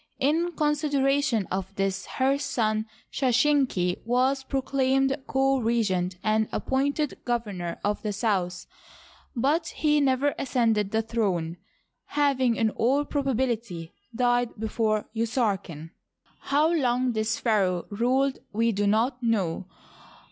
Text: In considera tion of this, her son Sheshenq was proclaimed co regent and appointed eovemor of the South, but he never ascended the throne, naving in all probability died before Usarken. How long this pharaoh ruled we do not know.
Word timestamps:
In 0.17 0.53
considera 0.53 1.23
tion 1.23 1.45
of 1.51 1.75
this, 1.75 2.07
her 2.17 2.39
son 2.39 2.87
Sheshenq 3.13 4.03
was 4.03 4.43
proclaimed 4.43 5.15
co 5.27 5.59
regent 5.59 6.15
and 6.23 6.49
appointed 6.51 7.19
eovemor 7.25 7.77
of 7.83 8.01
the 8.01 8.11
South, 8.11 8.65
but 9.35 9.67
he 9.67 10.01
never 10.01 10.33
ascended 10.39 10.89
the 10.89 11.03
throne, 11.03 11.57
naving 12.17 12.55
in 12.55 12.71
all 12.71 13.05
probability 13.05 13.93
died 14.15 14.49
before 14.57 15.07
Usarken. 15.15 15.91
How 16.49 16.73
long 16.73 17.11
this 17.11 17.37
pharaoh 17.37 17.85
ruled 17.91 18.39
we 18.51 18.71
do 18.71 18.87
not 18.87 19.21
know. 19.21 19.67